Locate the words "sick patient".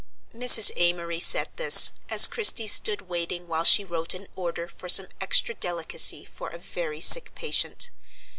6.99-7.91